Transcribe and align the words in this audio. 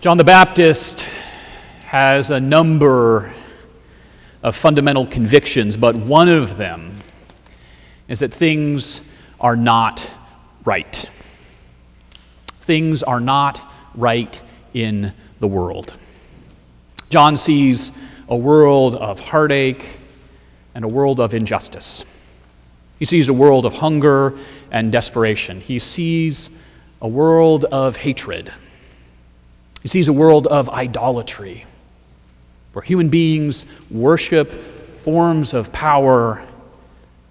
John 0.00 0.16
the 0.16 0.22
Baptist 0.22 1.00
has 1.86 2.30
a 2.30 2.38
number 2.38 3.34
of 4.44 4.54
fundamental 4.54 5.08
convictions, 5.08 5.76
but 5.76 5.96
one 5.96 6.28
of 6.28 6.56
them 6.56 6.94
is 8.06 8.20
that 8.20 8.32
things 8.32 9.00
are 9.40 9.56
not 9.56 10.08
right. 10.64 11.10
Things 12.60 13.02
are 13.02 13.18
not 13.18 13.60
right 13.96 14.40
in 14.72 15.12
the 15.40 15.48
world. 15.48 15.96
John 17.10 17.34
sees 17.34 17.90
a 18.28 18.36
world 18.36 18.94
of 18.94 19.18
heartache 19.18 19.98
and 20.76 20.84
a 20.84 20.88
world 20.88 21.18
of 21.18 21.34
injustice. 21.34 22.04
He 23.00 23.04
sees 23.04 23.28
a 23.28 23.34
world 23.34 23.66
of 23.66 23.72
hunger 23.72 24.38
and 24.70 24.92
desperation. 24.92 25.60
He 25.60 25.80
sees 25.80 26.50
a 27.02 27.08
world 27.08 27.64
of 27.64 27.96
hatred. 27.96 28.52
He 29.82 29.88
sees 29.88 30.08
a 30.08 30.12
world 30.12 30.46
of 30.46 30.68
idolatry, 30.68 31.64
where 32.72 32.82
human 32.82 33.08
beings 33.08 33.66
worship 33.90 34.50
forms 35.00 35.54
of 35.54 35.72
power 35.72 36.46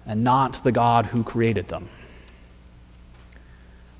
and 0.06 0.24
not 0.24 0.62
the 0.64 0.72
God 0.72 1.06
who 1.06 1.22
created 1.22 1.68
them. 1.68 1.88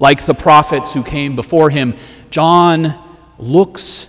Like 0.01 0.25
the 0.25 0.35
prophets 0.35 0.93
who 0.93 1.03
came 1.03 1.37
before 1.37 1.71
him, 1.71 1.95
John 2.31 2.99
looks 3.39 4.09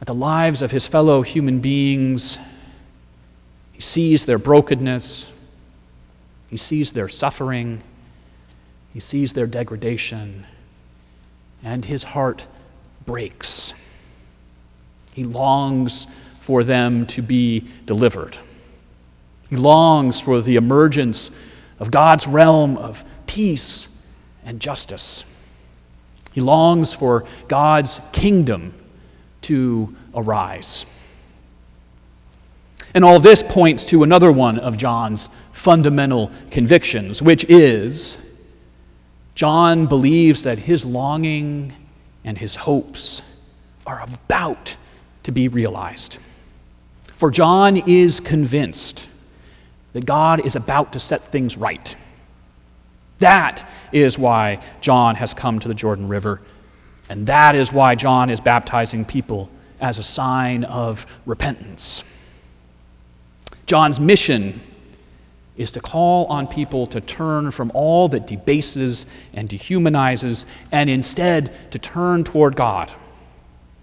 at 0.00 0.06
the 0.06 0.14
lives 0.14 0.62
of 0.62 0.70
his 0.70 0.86
fellow 0.86 1.22
human 1.22 1.60
beings. 1.60 2.38
He 3.72 3.80
sees 3.80 4.24
their 4.24 4.38
brokenness, 4.38 5.30
he 6.48 6.56
sees 6.56 6.92
their 6.92 7.08
suffering, 7.08 7.82
he 8.94 9.00
sees 9.00 9.34
their 9.34 9.46
degradation, 9.46 10.46
and 11.62 11.84
his 11.84 12.02
heart 12.02 12.46
breaks. 13.06 13.72
He 15.14 15.24
longs 15.24 16.06
for 16.40 16.62
them 16.62 17.06
to 17.06 17.22
be 17.22 17.66
delivered. 17.86 18.36
He 19.48 19.56
longs 19.56 20.20
for 20.20 20.40
the 20.42 20.56
emergence 20.56 21.30
of 21.78 21.90
God's 21.90 22.26
realm 22.26 22.76
of 22.76 23.04
peace 23.26 23.88
and 24.44 24.60
justice. 24.60 25.24
He 26.32 26.40
longs 26.40 26.92
for 26.92 27.24
God's 27.48 28.00
kingdom 28.12 28.74
to 29.42 29.94
arise. 30.14 30.84
And 32.94 33.04
all 33.04 33.20
this 33.20 33.42
points 33.42 33.84
to 33.84 34.02
another 34.02 34.32
one 34.32 34.58
of 34.58 34.76
John's 34.76 35.28
fundamental 35.52 36.30
convictions, 36.50 37.22
which 37.22 37.44
is 37.48 38.18
John 39.34 39.86
believes 39.86 40.44
that 40.44 40.58
his 40.58 40.84
longing 40.84 41.72
and 42.26 42.36
his 42.36 42.54
hopes 42.54 43.22
are 43.86 44.02
about 44.02 44.76
to 45.22 45.32
be 45.32 45.48
realized. 45.48 46.18
For 47.12 47.30
John 47.30 47.78
is 47.88 48.20
convinced 48.20 49.08
that 49.94 50.04
God 50.04 50.44
is 50.44 50.56
about 50.56 50.92
to 50.92 51.00
set 51.00 51.22
things 51.28 51.56
right. 51.56 51.96
That 53.20 53.66
is 53.92 54.18
why 54.18 54.60
John 54.82 55.14
has 55.14 55.32
come 55.32 55.58
to 55.60 55.68
the 55.68 55.74
Jordan 55.74 56.08
River, 56.08 56.42
and 57.08 57.26
that 57.28 57.54
is 57.54 57.72
why 57.72 57.94
John 57.94 58.28
is 58.28 58.40
baptizing 58.40 59.06
people 59.06 59.48
as 59.80 59.98
a 59.98 60.02
sign 60.02 60.64
of 60.64 61.06
repentance. 61.24 62.04
John's 63.64 63.98
mission 63.98 64.60
is 65.56 65.72
to 65.72 65.80
call 65.80 66.26
on 66.26 66.46
people 66.46 66.86
to 66.86 67.00
turn 67.00 67.50
from 67.50 67.70
all 67.74 68.08
that 68.08 68.26
debases 68.26 69.06
and 69.32 69.48
dehumanizes 69.48 70.44
and 70.70 70.90
instead 70.90 71.52
to 71.70 71.78
turn 71.78 72.24
toward 72.24 72.56
God 72.56 72.92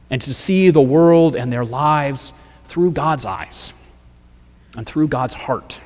and 0.10 0.22
to 0.22 0.34
see 0.34 0.70
the 0.70 0.82
world 0.82 1.36
and 1.36 1.52
their 1.52 1.66
lives 1.66 2.34
through 2.66 2.92
God's 2.92 3.26
eyes 3.26 3.74
and 4.78 4.86
through 4.86 5.08
God's 5.08 5.34
heart. 5.34 5.80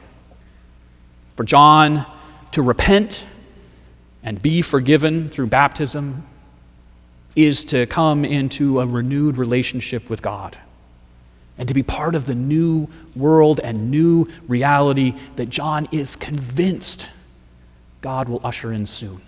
For 1.35 1.43
John 1.43 2.05
to 2.51 2.61
repent 2.61 3.25
and 4.23 4.41
be 4.41 4.61
forgiven 4.61 5.29
through 5.29 5.47
baptism 5.47 6.25
is 7.35 7.63
to 7.65 7.85
come 7.85 8.25
into 8.25 8.81
a 8.81 8.85
renewed 8.85 9.37
relationship 9.37 10.09
with 10.09 10.21
God 10.21 10.57
and 11.57 11.67
to 11.67 11.73
be 11.73 11.83
part 11.83 12.15
of 12.15 12.25
the 12.25 12.35
new 12.35 12.87
world 13.15 13.59
and 13.63 13.89
new 13.89 14.27
reality 14.47 15.13
that 15.35 15.49
John 15.49 15.87
is 15.91 16.15
convinced 16.15 17.09
God 18.01 18.29
will 18.29 18.41
usher 18.43 18.71
in 18.73 18.85
soon. 18.85 19.21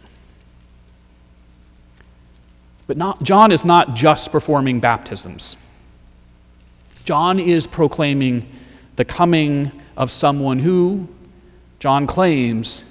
But 2.88 2.97
not, 2.97 3.22
John 3.23 3.51
is 3.51 3.66
not 3.66 3.95
just 3.95 4.31
performing 4.31 4.79
baptisms. 4.79 5.57
John 7.06 7.39
is 7.39 7.68
proclaiming 7.68 8.47
the 8.95 9.06
coming 9.06 9.72
of 9.97 10.12
someone 10.12 10.59
who, 10.59 11.07
John 11.79 12.07
claims, 12.07 12.84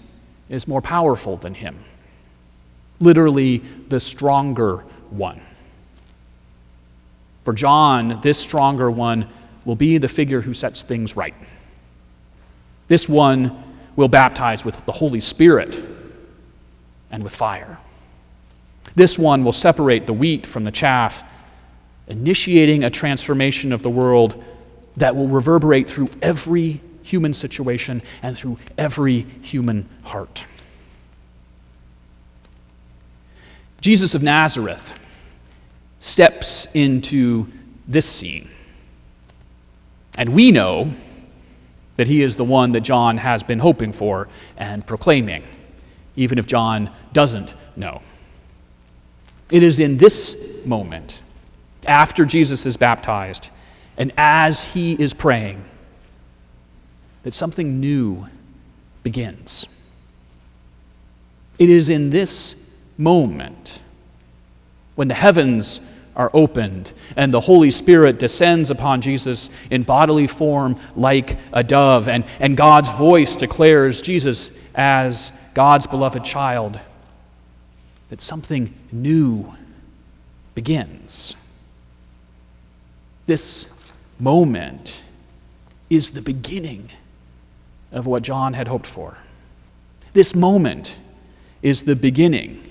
is 0.49 0.69
more 0.69 0.83
powerful 0.83 1.37
than 1.37 1.55
him. 1.55 1.79
Literally, 3.01 3.59
the 3.89 4.01
stronger 4.01 4.79
one. 5.11 5.41
For 7.49 7.55
John, 7.55 8.21
this 8.21 8.37
stronger 8.37 8.91
one 8.91 9.27
will 9.65 9.75
be 9.75 9.97
the 9.97 10.07
figure 10.07 10.43
who 10.43 10.53
sets 10.53 10.83
things 10.83 11.17
right. 11.17 11.33
This 12.89 13.09
one 13.09 13.65
will 13.97 14.09
baptize 14.09 14.67
with 14.67 14.85
the 14.85 14.93
Holy 14.93 15.21
Spirit 15.21 15.83
and 17.11 17.23
with 17.23 17.35
fire. 17.35 17.79
This 18.97 19.19
one 19.19 19.45
will 19.45 19.55
separate 19.55 20.05
the 20.07 20.13
wheat 20.13 20.45
from 20.45 20.65
the 20.65 20.71
chaff, 20.71 21.23
initiating 22.07 22.85
a 22.85 22.91
transformation 22.91 23.73
of 23.73 23.83
the 23.83 23.89
world 23.89 24.45
that 24.99 25.17
will 25.17 25.29
reverberate 25.29 25.89
through 25.89 26.09
every 26.21 26.83
human 27.03 27.33
situation 27.33 28.03
and 28.23 28.37
through 28.37 28.59
every 28.77 29.23
human 29.41 29.89
heart. 30.03 30.45
Jesus 33.81 34.15
of 34.15 34.23
Nazareth 34.23 35.01
steps 36.01 36.75
into 36.75 37.49
this 37.87 38.07
scene. 38.07 38.49
And 40.17 40.31
we 40.31 40.51
know 40.51 40.93
that 41.97 42.07
he 42.07 42.23
is 42.23 42.37
the 42.37 42.45
one 42.45 42.73
that 42.73 42.81
John 42.81 43.17
has 43.17 43.43
been 43.43 43.59
hoping 43.59 43.93
for 43.93 44.29
and 44.57 44.87
proclaiming, 44.87 45.43
even 46.17 46.39
if 46.39 46.47
John 46.47 46.91
doesn't 47.13 47.55
know. 47.77 48.03
It 49.51 49.63
is 49.63 49.81
in 49.81 49.97
this 49.97 50.65
moment, 50.67 51.23
after 51.87 52.25
Jesus 52.25 52.67
is 52.67 52.77
baptized, 52.77 53.51
and 53.97 54.13
as 54.17 54.63
he 54.63 54.93
is 55.01 55.15
praying, 55.15 55.65
that 57.23 57.35
something 57.35 57.81
new 57.81 58.27
begins. 59.03 59.67
It 61.59 61.71
is 61.71 61.89
in 61.89 62.11
this 62.11 62.55
moment 62.97 63.83
when 64.99 65.07
the 65.07 65.15
heavens 65.15 65.81
are 66.17 66.29
opened 66.35 66.93
and 67.15 67.33
the 67.33 67.39
Holy 67.39 67.71
Spirit 67.71 68.19
descends 68.19 68.69
upon 68.69 69.01
Jesus 69.01 69.49
in 69.71 69.85
bodily 69.85 70.27
form 70.27 70.75
like 70.97 71.39
a 71.53 71.63
dove, 71.63 72.09
and, 72.09 72.25
and 72.41 72.57
God's 72.57 72.89
voice 72.91 73.37
declares 73.37 74.01
Jesus 74.01 74.51
as 74.75 75.31
God's 75.55 75.87
beloved 75.87 76.25
child, 76.25 76.81
that 78.11 78.21
something 78.21 78.75
new 78.91 79.55
begins. 80.57 81.37
This 83.27 83.73
moment 84.19 85.05
is 85.91 86.11
the 86.11 86.23
beginning 86.23 86.91
of 87.93 88.07
what 88.07 88.25
John 88.25 88.53
had 88.53 88.67
hoped 88.67 88.89
for. 88.89 89.17
This 90.13 90.35
moment 90.35 90.99
is 91.63 91.85
the 91.85 91.95
beginning 91.95 92.68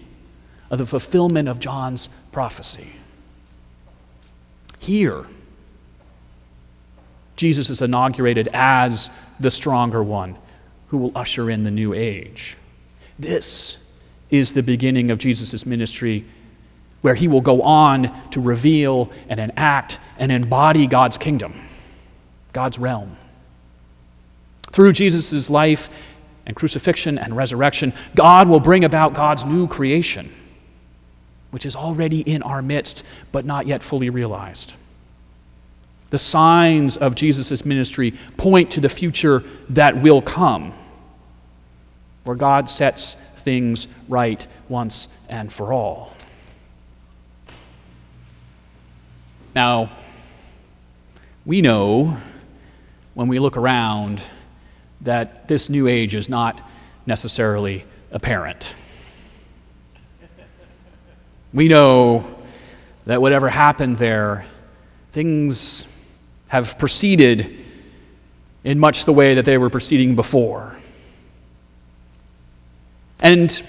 of 0.69 0.78
the 0.78 0.85
fulfillment 0.85 1.47
of 1.47 1.59
John's 1.59 2.09
prophecy. 2.31 2.88
Here, 4.80 5.25
Jesus 7.36 7.69
is 7.69 7.81
inaugurated 7.81 8.50
as 8.53 9.09
the 9.39 9.51
stronger 9.51 10.03
one 10.03 10.38
who 10.88 10.97
will 10.97 11.12
usher 11.15 11.50
in 11.50 11.63
the 11.63 11.71
new 11.71 11.94
age. 11.94 12.57
This 13.19 13.95
is 14.30 14.53
the 14.53 14.63
beginning 14.63 15.12
of 15.12 15.18
Jesus' 15.18 15.65
ministry, 15.65 16.25
where 17.01 17.15
he 17.15 17.27
will 17.27 17.41
go 17.41 17.62
on 17.62 18.30
to 18.31 18.41
reveal 18.41 19.12
and 19.30 19.39
enact 19.39 20.00
and 20.18 20.31
embody 20.31 20.88
God's 20.88 21.18
kingdom, 21.18 21.53
God's 22.53 22.80
realm. 22.80 23.15
Through 24.71 24.94
Jesus' 24.94 25.50
life 25.50 25.89
and 26.45 26.56
crucifixion 26.56 27.18
and 27.18 27.36
resurrection, 27.36 27.94
God 28.15 28.47
will 28.47 28.59
bring 28.59 28.83
about 28.83 29.13
God's 29.13 29.45
new 29.45 29.68
creation 29.68 30.33
which 31.51 31.65
is 31.65 31.75
already 31.75 32.21
in 32.21 32.44
our 32.44 32.61
midst, 32.61 33.03
but 33.31 33.45
not 33.45 33.67
yet 33.67 33.83
fully 33.83 34.09
realized. 34.09 34.75
The 36.09 36.17
signs 36.17 36.97
of 36.97 37.15
Jesus' 37.15 37.65
ministry 37.65 38.13
point 38.38 38.71
to 38.71 38.81
the 38.81 38.89
future 38.89 39.44
that 39.69 40.01
will 40.01 40.21
come, 40.21 40.73
where 42.23 42.35
God 42.35 42.69
sets 42.69 43.15
things 43.38 43.88
right 44.07 44.45
once 44.69 45.07
and 45.29 45.51
for 45.51 45.73
all. 45.73 46.13
Now, 49.55 49.89
we 51.45 51.61
know 51.61 52.17
when 53.13 53.27
we 53.27 53.39
look 53.39 53.57
around 53.57 54.21
that 55.01 55.47
this 55.47 55.69
new 55.69 55.88
age 55.88 56.13
is 56.13 56.29
not 56.29 56.61
necessarily 57.05 57.85
apparent. 58.11 58.73
We 61.53 61.67
know 61.67 62.35
that 63.05 63.21
whatever 63.21 63.49
happened 63.49 63.97
there, 63.97 64.45
things 65.11 65.88
have 66.47 66.77
proceeded 66.77 67.65
in 68.63 68.79
much 68.79 69.05
the 69.05 69.13
way 69.13 69.35
that 69.35 69.45
they 69.45 69.57
were 69.57 69.69
proceeding 69.69 70.15
before. 70.15 70.77
And 73.19 73.63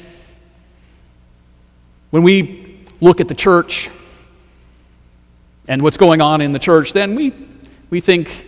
when 2.11 2.23
we 2.23 2.85
look 3.01 3.21
at 3.21 3.29
the 3.29 3.35
church 3.35 3.91
and 5.69 5.83
what's 5.83 5.97
going 5.97 6.21
on 6.21 6.41
in 6.41 6.53
the 6.53 6.59
church, 6.59 6.93
then 6.93 7.15
we, 7.15 7.33
we 7.91 8.01
think 8.01 8.47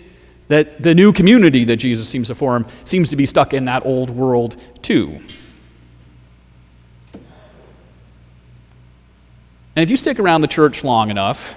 that 0.48 0.82
the 0.82 0.94
new 0.94 1.12
community 1.12 1.64
that 1.64 1.76
Jesus 1.76 2.08
seems 2.08 2.28
to 2.28 2.34
form 2.34 2.66
seems 2.84 3.10
to 3.10 3.16
be 3.16 3.26
stuck 3.26 3.54
in 3.54 3.66
that 3.66 3.86
old 3.86 4.10
world 4.10 4.56
too. 4.82 5.20
And 9.76 9.82
if 9.82 9.90
you 9.90 9.96
stick 9.96 10.18
around 10.18 10.40
the 10.40 10.48
church 10.48 10.82
long 10.82 11.10
enough, 11.10 11.56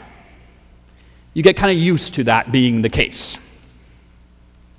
you 1.34 1.42
get 1.42 1.58
kind 1.58 1.76
of 1.76 1.82
used 1.82 2.14
to 2.16 2.24
that 2.26 2.52
being 2.52 2.82
the 2.82 2.90
case. 2.90 3.40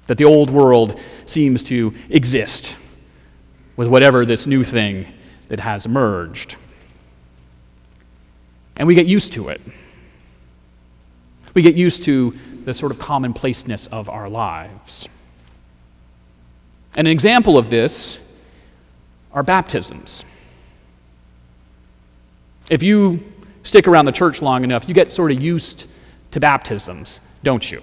That 0.07 0.19
the 0.19 0.25
old 0.25 0.51
world 0.51 1.01
seems 1.27 1.65
to 1.65 1.95
exist 2.11 2.77
with 3.77 3.89
whatever 3.89 4.25
this 4.25 4.47
new 4.47 4.63
thing 4.63 5.07
that 5.49 5.61
has 5.61 5.87
emerged. 5.87 6.57
And 8.77 8.87
we 8.87 8.95
get 8.95 9.07
used 9.07 9.33
to 9.35 9.49
it. 9.49 9.61
We 11.55 11.63
get 11.63 11.75
used 11.75 12.05
to 12.05 12.37
the 12.65 12.75
sort 12.75 12.93
of 12.93 12.99
commonplaceness 12.99 13.87
of 13.89 14.09
our 14.09 14.29
lives. 14.29 15.09
And 16.97 17.07
an 17.07 17.13
example 17.13 17.59
of 17.59 17.71
this 17.71 18.21
are 19.33 19.43
baptisms. 19.43 20.25
If 22.71 22.83
you 22.83 23.23
stick 23.63 23.87
around 23.87 24.07
the 24.07 24.13
church 24.13 24.41
long 24.41 24.65
enough, 24.65 24.89
you 24.89 24.95
get 24.95 25.13
sort 25.13 25.33
of 25.33 25.41
used 25.41 25.87
to 26.31 26.41
baptisms, 26.41 27.21
don't 27.43 27.71
you? 27.71 27.83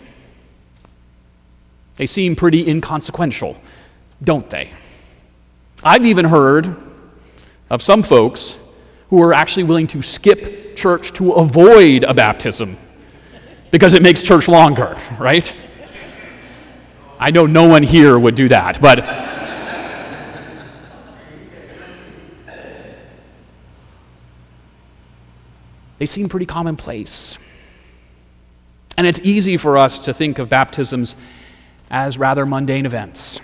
They 1.97 2.05
seem 2.05 2.35
pretty 2.35 2.67
inconsequential, 2.67 3.59
don't 4.23 4.49
they? 4.49 4.71
I've 5.83 6.05
even 6.05 6.25
heard 6.25 6.75
of 7.69 7.81
some 7.81 8.03
folks 8.03 8.57
who 9.09 9.21
are 9.21 9.33
actually 9.33 9.63
willing 9.63 9.87
to 9.87 10.01
skip 10.01 10.75
church 10.75 11.11
to 11.13 11.33
avoid 11.33 12.03
a 12.03 12.13
baptism 12.13 12.77
because 13.71 13.93
it 13.93 14.01
makes 14.01 14.23
church 14.23 14.47
longer, 14.47 14.97
right? 15.19 15.61
I 17.19 17.29
know 17.29 17.45
no 17.45 17.67
one 17.67 17.83
here 17.83 18.17
would 18.17 18.35
do 18.35 18.47
that, 18.49 18.81
but. 18.81 19.30
They 26.01 26.07
seem 26.07 26.27
pretty 26.27 26.47
commonplace. 26.47 27.37
And 28.97 29.05
it's 29.05 29.19
easy 29.19 29.55
for 29.55 29.77
us 29.77 29.99
to 29.99 30.15
think 30.15 30.39
of 30.39 30.49
baptisms 30.49 31.15
as 31.91 32.17
rather 32.17 32.43
mundane 32.43 32.87
events. 32.87 33.39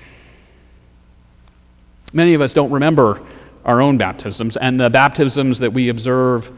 Many 2.14 2.34
of 2.34 2.42
us 2.42 2.54
don't 2.54 2.72
remember 2.72 3.22
our 3.64 3.80
own 3.80 4.00
baptisms, 4.00 4.58
and 4.58 4.80
the 4.80 4.90
baptisms 4.90 5.60
that 5.60 5.72
we 5.72 5.90
observe 5.90 6.52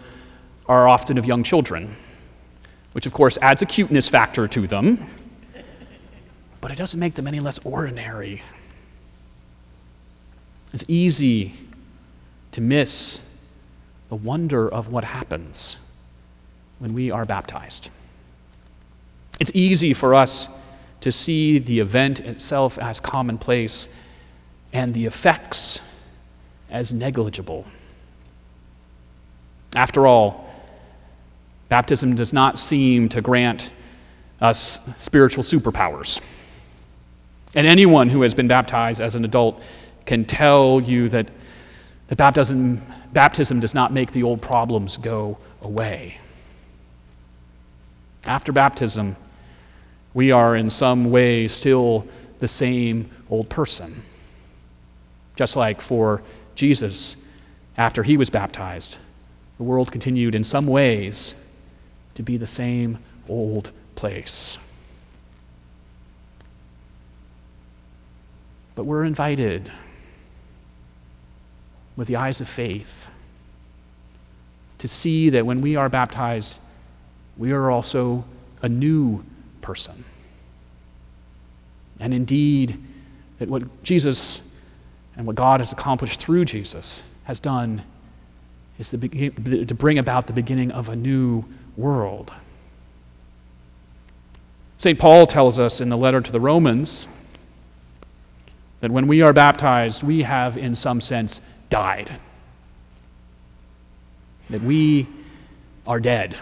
are 0.69 0.88
often 0.88 1.18
of 1.18 1.25
young 1.25 1.44
children 1.44 1.98
which 2.94 3.06
of 3.06 3.12
course 3.12 3.38
adds 3.42 3.62
a 3.62 3.66
cuteness 3.66 4.07
factor 4.07 4.48
to 4.48 4.68
them, 4.68 5.06
but 6.62 6.72
it 6.72 6.78
doesn't 6.78 7.01
make 7.01 7.16
them 7.16 7.28
any 7.28 7.42
less 7.42 7.60
ordinary. 7.66 8.42
It's 10.72 10.86
easy 10.88 11.56
to 12.51 12.62
miss 12.62 13.22
the 14.07 14.16
wonder 14.16 14.69
of 14.69 14.88
what 14.88 15.04
happens 15.04 15.75
when 16.79 16.93
we 16.93 17.11
are 17.11 17.25
baptized. 17.25 17.89
It's 19.39 19.51
easy 19.53 19.93
for 19.93 20.15
us 20.15 20.49
to 21.01 21.11
see 21.11 21.59
the 21.59 21.79
event 21.79 22.19
itself 22.19 22.77
as 22.77 22.99
commonplace 22.99 23.87
and 24.73 24.93
the 24.93 25.05
effects 25.05 25.81
as 26.69 26.91
negligible. 26.91 27.65
After 29.75 30.07
all, 30.07 30.49
Baptism 31.69 32.15
does 32.15 32.33
not 32.33 32.57
seem 32.57 33.07
to 33.09 33.21
grant 33.21 33.71
us 34.41 34.79
spiritual 34.97 35.43
superpowers. 35.43 36.19
And 37.53 37.65
anyone 37.65 38.09
who 38.09 38.23
has 38.23 38.33
been 38.33 38.47
baptized 38.47 38.99
as 38.99 39.15
an 39.15 39.23
adult 39.23 39.61
can 40.05 40.25
tell 40.25 40.81
you 40.81 41.09
that 41.09 41.29
the 42.07 42.15
baptism, 42.15 42.81
baptism 43.13 43.59
does 43.59 43.75
not 43.75 43.93
make 43.93 44.11
the 44.11 44.23
old 44.23 44.41
problems 44.41 44.97
go 44.97 45.37
away. 45.61 46.17
After 48.25 48.51
baptism, 48.51 49.16
we 50.13 50.31
are 50.31 50.56
in 50.56 50.69
some 50.69 51.12
way 51.12 51.48
still 51.48 52.07
the 52.39 52.48
same 52.48 53.10
old 53.30 53.50
person. 53.50 54.04
Just 55.36 55.56
like 55.56 55.81
for 55.81 56.21
Jesus, 56.56 57.16
after 57.77 58.04
he 58.04 58.18
was 58.18 58.30
baptized, 58.30 58.98
the 59.57 59.63
world 59.63 59.92
continued 59.92 60.36
in 60.36 60.44
some 60.44 60.68
ways 60.68 61.36
to 62.16 62.24
be 62.24 62.38
the 62.38 62.48
same 62.48 62.98
old 63.27 63.71
place. 63.95 64.57
But 68.75 68.86
we're 68.86 69.06
invited 69.06 69.72
with 71.95 72.07
the 72.07 72.15
eyes 72.15 72.39
of 72.39 72.48
faith 72.48 73.10
to 74.77 74.88
see 74.88 75.30
that 75.30 75.45
when 75.45 75.60
we 75.60 75.75
are 75.75 75.89
baptized, 75.89 76.60
we 77.39 77.53
are 77.53 77.71
also 77.71 78.24
a 78.62 78.69
new 78.69 79.24
person. 79.62 80.03
And 82.00 82.13
indeed, 82.13 82.77
that 83.39 83.50
what 83.50 83.63
Jesus 83.81 84.53
and 85.15 85.25
what 85.25 85.38
God 85.38 85.62
has 85.62 85.71
accomplished 85.71 86.19
through 86.19 86.45
Jesus 86.45 87.01
has 87.24 87.39
done 87.39 87.81
is 88.77 88.89
to, 88.89 88.97
to 89.65 89.74
bring 89.74 90.00
about 90.00 90.27
the 90.27 90.33
beginning 90.33 90.71
of 90.71 90.89
a 90.89 90.95
new 90.95 91.46
world. 91.77 92.34
St. 94.77 95.00
Paul 95.00 95.25
tells 95.25 95.60
us 95.60 95.81
in 95.81 95.89
the 95.89 95.98
letter 95.98 96.22
to 96.22 96.31
the 96.31 96.39
Romans 96.39 97.08
that 98.81 98.91
when 98.91 99.08
we 99.08 99.22
are 99.22 99.34
baptized, 99.34 100.03
we 100.03 100.24
have, 100.24 100.58
in 100.58 100.75
some 100.75 101.01
sense, 101.01 101.41
died. 101.69 102.19
That 104.50 104.62
we 104.62 105.08
are 105.86 106.00
dead 106.00 106.38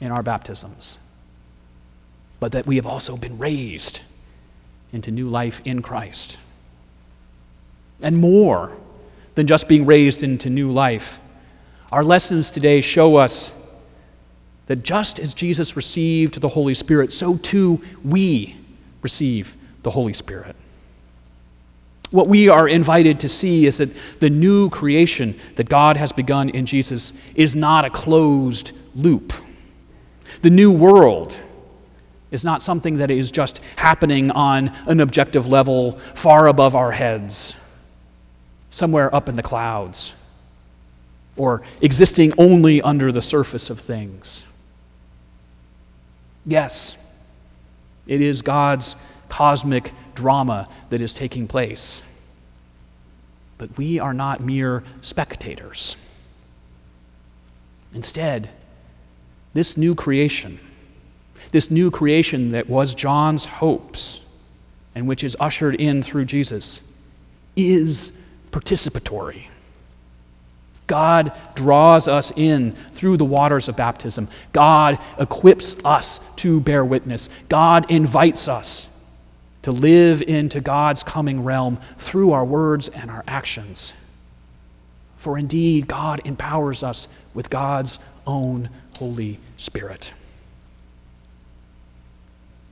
in 0.00 0.10
our 0.10 0.22
baptisms, 0.22 0.98
but 2.40 2.52
that 2.52 2.66
we 2.66 2.76
have 2.76 2.86
also 2.86 3.16
been 3.16 3.38
raised 3.38 4.02
into 4.92 5.10
new 5.10 5.28
life 5.28 5.60
in 5.64 5.82
Christ. 5.82 6.38
And 8.00 8.16
more 8.18 8.76
than 9.34 9.46
just 9.46 9.68
being 9.68 9.86
raised 9.86 10.22
into 10.22 10.50
new 10.50 10.70
life, 10.70 11.18
our 11.90 12.04
lessons 12.04 12.50
today 12.50 12.80
show 12.80 13.16
us 13.16 13.52
that 14.66 14.82
just 14.82 15.18
as 15.18 15.34
Jesus 15.34 15.76
received 15.76 16.40
the 16.40 16.48
Holy 16.48 16.74
Spirit, 16.74 17.12
so 17.12 17.36
too 17.38 17.82
we 18.04 18.56
receive 19.02 19.56
the 19.82 19.90
Holy 19.90 20.12
Spirit. 20.12 20.54
What 22.10 22.28
we 22.28 22.48
are 22.48 22.68
invited 22.68 23.20
to 23.20 23.28
see 23.28 23.66
is 23.66 23.78
that 23.78 23.90
the 24.20 24.30
new 24.30 24.70
creation 24.70 25.38
that 25.56 25.68
God 25.68 25.96
has 25.96 26.12
begun 26.12 26.50
in 26.50 26.66
Jesus 26.66 27.12
is 27.34 27.54
not 27.54 27.84
a 27.84 27.90
closed 27.90 28.72
loop. 28.94 29.32
The 30.42 30.50
new 30.50 30.70
world 30.70 31.40
is 32.30 32.44
not 32.44 32.62
something 32.62 32.98
that 32.98 33.10
is 33.10 33.30
just 33.30 33.60
happening 33.76 34.30
on 34.30 34.68
an 34.86 35.00
objective 35.00 35.48
level 35.48 35.92
far 36.14 36.46
above 36.46 36.76
our 36.76 36.92
heads, 36.92 37.56
somewhere 38.70 39.14
up 39.14 39.28
in 39.28 39.34
the 39.34 39.42
clouds 39.42 40.12
or 41.38 41.62
existing 41.80 42.32
only 42.36 42.82
under 42.82 43.10
the 43.12 43.22
surface 43.22 43.70
of 43.70 43.80
things. 43.80 44.42
Yes, 46.44 47.12
it 48.06 48.20
is 48.20 48.42
God's 48.42 48.96
cosmic 49.28 49.92
drama 50.14 50.68
that 50.90 51.00
is 51.00 51.12
taking 51.12 51.46
place. 51.46 52.02
But 53.56 53.76
we 53.76 53.98
are 53.98 54.14
not 54.14 54.40
mere 54.40 54.82
spectators. 55.00 55.96
Instead, 57.94 58.50
this 59.58 59.76
new 59.76 59.92
creation, 59.92 60.56
this 61.50 61.68
new 61.68 61.90
creation 61.90 62.52
that 62.52 62.68
was 62.68 62.94
John's 62.94 63.44
hopes 63.44 64.24
and 64.94 65.08
which 65.08 65.24
is 65.24 65.36
ushered 65.40 65.74
in 65.74 66.00
through 66.00 66.26
Jesus, 66.26 66.80
is 67.56 68.12
participatory. 68.52 69.48
God 70.86 71.32
draws 71.56 72.06
us 72.06 72.30
in 72.36 72.70
through 72.92 73.16
the 73.16 73.24
waters 73.24 73.68
of 73.68 73.74
baptism. 73.74 74.28
God 74.52 75.00
equips 75.18 75.74
us 75.84 76.20
to 76.36 76.60
bear 76.60 76.84
witness. 76.84 77.28
God 77.48 77.90
invites 77.90 78.46
us 78.46 78.86
to 79.62 79.72
live 79.72 80.22
into 80.22 80.60
God's 80.60 81.02
coming 81.02 81.42
realm 81.42 81.80
through 81.98 82.30
our 82.30 82.44
words 82.44 82.90
and 82.90 83.10
our 83.10 83.24
actions. 83.26 83.92
For 85.16 85.36
indeed, 85.36 85.88
God 85.88 86.20
empowers 86.24 86.84
us 86.84 87.08
with 87.34 87.50
God's 87.50 87.98
own 88.24 88.70
Holy 88.98 89.38
Spirit. 89.56 90.12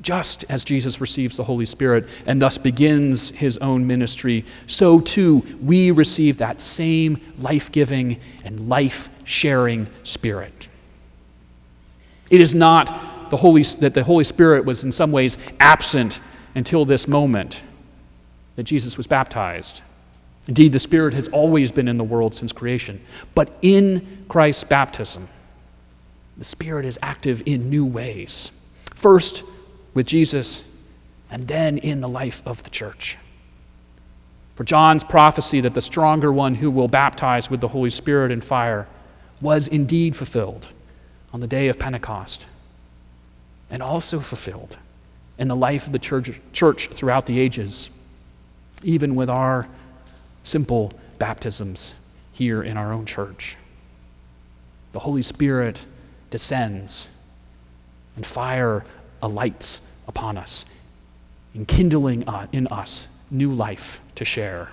Just 0.03 0.45
as 0.49 0.65
Jesus 0.65 1.01
receives 1.01 1.37
the 1.37 1.45
Holy 1.45 1.67
Spirit 1.67 2.09
and 2.27 2.43
thus 2.43 2.59
begins 2.59 3.31
his 3.31 3.59
own 3.59 3.87
ministry, 3.87 4.45
so 4.67 5.01
too 5.01 5.45
we 5.63 5.93
receive 5.93 6.39
that 6.39 6.61
same 6.61 7.21
life 7.39 7.71
giving 7.71 8.21
and 8.45 8.69
life 8.69 9.09
sharing 9.25 9.87
Spirit. 10.03 10.69
It 12.29 12.41
is 12.41 12.55
not 12.55 13.31
the 13.31 13.37
Holy, 13.37 13.63
that 13.63 13.95
the 13.95 14.03
Holy 14.03 14.25
Spirit 14.25 14.65
was 14.65 14.83
in 14.83 14.91
some 14.91 15.13
ways 15.13 15.39
absent 15.61 16.21
until 16.57 16.85
this 16.85 17.07
moment 17.07 17.63
that 18.57 18.65
Jesus 18.65 18.97
was 18.97 19.07
baptized. 19.07 19.83
Indeed, 20.49 20.73
the 20.73 20.79
Spirit 20.81 21.15
has 21.15 21.29
always 21.29 21.71
been 21.71 21.87
in 21.87 21.97
the 21.97 22.05
world 22.05 22.35
since 22.35 22.53
creation. 22.53 23.01
But 23.35 23.57
in 23.63 24.25
Christ's 24.29 24.65
baptism, 24.65 25.29
the 26.39 26.45
Spirit 26.45 26.85
is 26.85 26.99
active 27.03 27.43
in 27.47 27.71
new 27.71 27.85
ways. 27.85 28.51
First, 28.95 29.45
with 29.95 30.07
Jesus, 30.07 30.65
and 31.31 31.49
then 31.49 31.79
in 31.79 32.01
the 32.01 32.09
life 32.09 32.43
of 32.47 32.63
the 32.63 32.71
church. 32.71 33.19
For 34.55 34.65
John's 34.65 35.05
prophecy 35.05 35.61
that 35.61 35.75
the 35.75 35.81
stronger 35.81 36.33
one 36.33 36.55
who 36.55 36.71
will 36.71 36.89
baptize 36.89 37.51
with 37.51 37.61
the 37.61 37.69
Holy 37.69 37.91
Spirit 37.91 38.33
and 38.33 38.43
fire 38.43 38.87
was 39.41 39.69
indeed 39.69 40.17
fulfilled 40.17 40.69
on 41.33 41.41
the 41.41 41.47
day 41.47 41.69
of 41.69 41.79
Pentecost, 41.79 42.47
and 43.71 43.83
also 43.83 44.21
fulfilled 44.21 44.79
in 45.39 45.49
the 45.49 45.57
life 45.57 45.87
of 45.87 45.93
the 45.93 45.99
church, 45.99 46.31
church 46.53 46.89
throughout 46.89 47.27
the 47.27 47.39
ages, 47.39 47.91
even 48.83 49.15
with 49.15 49.29
our 49.29 49.69
simple 50.45 50.93
baptisms 51.19 51.95
here 52.33 52.63
in 52.63 52.77
our 52.77 52.93
own 52.93 53.05
church. 53.05 53.57
The 54.93 54.99
Holy 54.99 55.23
Spirit 55.23 55.85
descends, 56.37 57.09
and 58.15 58.27
fire 58.27 58.85
alights 59.23 59.81
upon 60.07 60.37
us, 60.37 60.67
enkindling 61.55 62.29
uh, 62.29 62.47
in 62.53 62.67
us 62.67 63.09
new 63.31 63.55
life 63.55 64.01
to 64.17 64.23
share. 64.23 64.69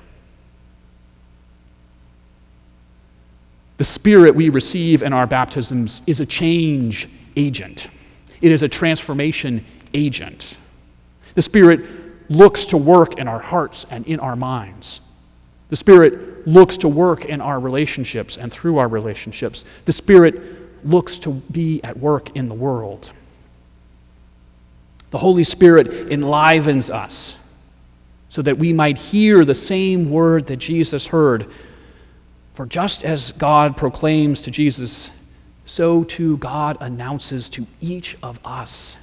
The 3.77 3.85
Spirit 3.85 4.35
we 4.35 4.49
receive 4.49 5.03
in 5.03 5.13
our 5.13 5.25
baptisms 5.25 6.01
is 6.05 6.19
a 6.19 6.25
change 6.25 7.07
agent, 7.37 7.87
it 8.41 8.51
is 8.51 8.61
a 8.61 8.67
transformation 8.67 9.63
agent. 9.93 10.57
The 11.35 11.41
Spirit 11.41 12.29
looks 12.29 12.65
to 12.65 12.77
work 12.77 13.19
in 13.19 13.29
our 13.29 13.39
hearts 13.39 13.85
and 13.89 14.05
in 14.05 14.19
our 14.19 14.35
minds. 14.35 14.99
The 15.69 15.77
Spirit 15.77 16.45
looks 16.45 16.75
to 16.77 16.89
work 16.89 17.23
in 17.23 17.39
our 17.39 17.61
relationships 17.61 18.37
and 18.37 18.51
through 18.51 18.79
our 18.79 18.89
relationships. 18.89 19.63
The 19.85 19.93
Spirit 19.93 20.62
looks 20.87 21.17
to 21.19 21.31
be 21.51 21.83
at 21.83 21.97
work 21.97 22.35
in 22.35 22.49
the 22.49 22.55
world. 22.55 23.11
The 25.11 25.17
Holy 25.17 25.43
Spirit 25.43 25.87
enlivens 26.11 26.89
us 26.89 27.37
so 28.29 28.41
that 28.41 28.57
we 28.57 28.73
might 28.73 28.97
hear 28.97 29.45
the 29.45 29.53
same 29.53 30.09
word 30.09 30.47
that 30.47 30.57
Jesus 30.57 31.05
heard. 31.05 31.45
For 32.55 32.65
just 32.65 33.05
as 33.05 33.31
God 33.31 33.77
proclaims 33.77 34.41
to 34.41 34.49
Jesus, 34.51 35.11
so 35.65 36.03
too 36.03 36.37
God 36.37 36.77
announces 36.81 37.47
to 37.49 37.67
each 37.79 38.17
of 38.23 38.39
us, 38.43 38.97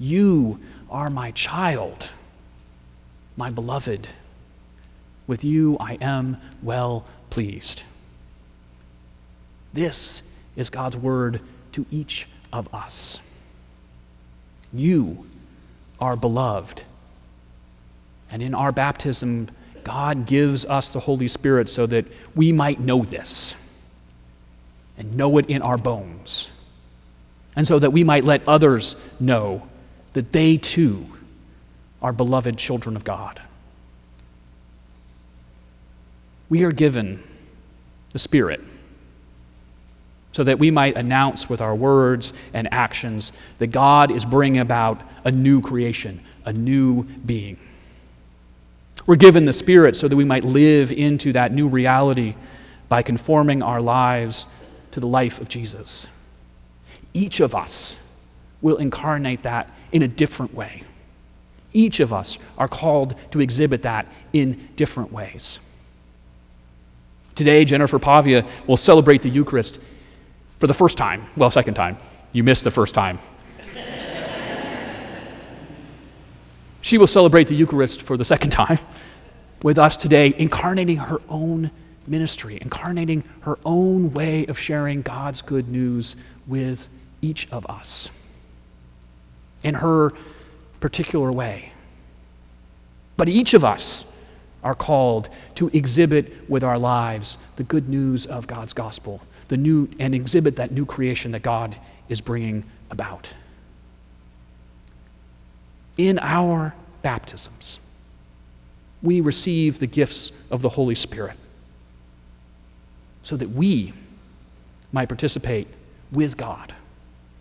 You 0.00 0.58
are 0.90 1.10
my 1.10 1.30
child, 1.30 2.10
my 3.36 3.50
beloved. 3.50 4.08
With 5.28 5.44
you 5.44 5.76
I 5.78 5.94
am 6.00 6.38
well 6.60 7.04
pleased. 7.30 7.84
This 9.72 10.28
is 10.56 10.70
God's 10.70 10.96
word 10.96 11.40
to 11.72 11.86
each 11.90 12.28
of 12.52 12.72
us. 12.74 13.20
You 14.72 15.26
are 16.00 16.16
beloved. 16.16 16.84
And 18.30 18.42
in 18.42 18.54
our 18.54 18.72
baptism, 18.72 19.48
God 19.84 20.26
gives 20.26 20.64
us 20.64 20.90
the 20.90 21.00
Holy 21.00 21.28
Spirit 21.28 21.68
so 21.68 21.86
that 21.86 22.06
we 22.34 22.52
might 22.52 22.80
know 22.80 23.02
this 23.02 23.56
and 24.96 25.16
know 25.16 25.38
it 25.38 25.46
in 25.46 25.62
our 25.62 25.78
bones. 25.78 26.50
And 27.54 27.66
so 27.66 27.78
that 27.78 27.90
we 27.90 28.04
might 28.04 28.24
let 28.24 28.46
others 28.48 28.96
know 29.20 29.68
that 30.14 30.32
they 30.32 30.56
too 30.56 31.06
are 32.00 32.12
beloved 32.12 32.56
children 32.56 32.96
of 32.96 33.04
God. 33.04 33.40
We 36.48 36.64
are 36.64 36.72
given 36.72 37.22
the 38.12 38.18
Spirit 38.18 38.60
so 40.32 40.42
that 40.44 40.58
we 40.58 40.70
might 40.70 40.96
announce 40.96 41.48
with 41.48 41.60
our 41.60 41.74
words 41.74 42.32
and 42.54 42.72
actions 42.72 43.32
that 43.58 43.68
God 43.68 44.10
is 44.10 44.24
bringing 44.24 44.60
about 44.60 45.00
a 45.24 45.30
new 45.30 45.60
creation, 45.60 46.20
a 46.44 46.52
new 46.52 47.04
being. 47.04 47.58
We're 49.06 49.16
given 49.16 49.44
the 49.44 49.52
Spirit 49.52 49.96
so 49.96 50.08
that 50.08 50.16
we 50.16 50.24
might 50.24 50.44
live 50.44 50.92
into 50.92 51.32
that 51.32 51.52
new 51.52 51.68
reality 51.68 52.34
by 52.88 53.02
conforming 53.02 53.62
our 53.62 53.80
lives 53.80 54.46
to 54.92 55.00
the 55.00 55.06
life 55.06 55.40
of 55.40 55.48
Jesus. 55.48 56.06
Each 57.12 57.40
of 57.40 57.54
us 57.54 57.98
will 58.60 58.76
incarnate 58.76 59.42
that 59.42 59.70
in 59.90 60.02
a 60.02 60.08
different 60.08 60.54
way. 60.54 60.82
Each 61.72 62.00
of 62.00 62.12
us 62.12 62.38
are 62.58 62.68
called 62.68 63.14
to 63.32 63.40
exhibit 63.40 63.82
that 63.82 64.06
in 64.32 64.68
different 64.76 65.12
ways. 65.12 65.58
Today, 67.34 67.64
Jennifer 67.64 67.98
Pavia 67.98 68.46
will 68.66 68.76
celebrate 68.76 69.22
the 69.22 69.30
Eucharist 69.30 69.80
for 70.62 70.68
the 70.68 70.74
first 70.74 70.96
time. 70.96 71.26
Well, 71.36 71.50
second 71.50 71.74
time. 71.74 71.98
You 72.30 72.44
missed 72.44 72.62
the 72.62 72.70
first 72.70 72.94
time. 72.94 73.18
she 76.80 76.98
will 76.98 77.08
celebrate 77.08 77.48
the 77.48 77.56
Eucharist 77.56 78.00
for 78.00 78.16
the 78.16 78.24
second 78.24 78.50
time 78.50 78.78
with 79.64 79.76
us 79.76 79.96
today, 79.96 80.32
incarnating 80.38 80.98
her 80.98 81.18
own 81.28 81.68
ministry, 82.06 82.58
incarnating 82.60 83.24
her 83.40 83.58
own 83.64 84.12
way 84.12 84.46
of 84.46 84.56
sharing 84.56 85.02
God's 85.02 85.42
good 85.42 85.68
news 85.68 86.14
with 86.46 86.88
each 87.22 87.50
of 87.50 87.66
us 87.66 88.12
in 89.64 89.74
her 89.74 90.12
particular 90.78 91.32
way. 91.32 91.72
But 93.16 93.28
each 93.28 93.52
of 93.54 93.64
us 93.64 94.11
are 94.62 94.74
called 94.74 95.28
to 95.56 95.68
exhibit 95.72 96.48
with 96.48 96.62
our 96.62 96.78
lives 96.78 97.38
the 97.56 97.64
good 97.64 97.88
news 97.88 98.26
of 98.26 98.46
God's 98.46 98.72
gospel 98.72 99.20
the 99.52 99.56
new 99.58 99.86
and 99.98 100.14
exhibit 100.14 100.56
that 100.56 100.70
new 100.70 100.86
creation 100.86 101.32
that 101.32 101.42
God 101.42 101.76
is 102.08 102.22
bringing 102.22 102.64
about. 102.90 103.28
In 105.98 106.18
our 106.20 106.74
baptisms, 107.02 107.78
we 109.02 109.20
receive 109.20 109.78
the 109.78 109.86
gifts 109.86 110.32
of 110.50 110.62
the 110.62 110.70
Holy 110.70 110.94
Spirit 110.94 111.36
so 113.22 113.36
that 113.36 113.50
we 113.50 113.92
might 114.90 115.10
participate 115.10 115.68
with 116.12 116.38
God 116.38 116.74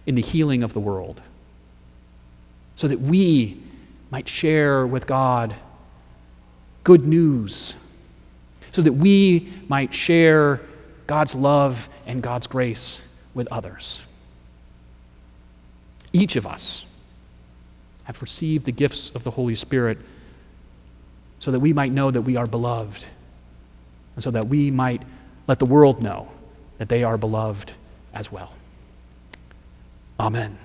in 0.05 0.15
the 0.15 0.21
healing 0.21 0.63
of 0.63 0.73
the 0.73 0.81
world, 0.81 1.21
so 2.75 2.89
that 2.89 2.99
we 2.99 3.57
might 4.09 4.27
share 4.27 4.85
with 4.85 5.07
God 5.07 5.55
good 6.83 7.05
news, 7.05 7.75
so 8.71 8.81
that 8.81 8.93
we 8.93 9.51
might 9.67 9.93
share 9.93 10.61
God's 11.07 11.35
love 11.35 11.89
and 12.05 12.21
God's 12.21 12.47
grace 12.47 13.01
with 13.33 13.47
others. 13.51 14.01
Each 16.13 16.35
of 16.35 16.45
us 16.45 16.85
have 18.05 18.21
received 18.21 18.65
the 18.65 18.71
gifts 18.71 19.09
of 19.15 19.23
the 19.23 19.31
Holy 19.31 19.55
Spirit 19.55 19.97
so 21.39 21.51
that 21.51 21.59
we 21.59 21.73
might 21.73 21.91
know 21.91 22.11
that 22.11 22.21
we 22.21 22.35
are 22.35 22.47
beloved, 22.47 23.05
and 24.15 24.23
so 24.23 24.31
that 24.31 24.47
we 24.47 24.69
might 24.69 25.01
let 25.47 25.59
the 25.59 25.65
world 25.65 26.01
know 26.01 26.29
that 26.77 26.88
they 26.88 27.03
are 27.03 27.17
beloved 27.17 27.73
as 28.13 28.31
well. 28.31 28.53
Amen. 30.19 30.57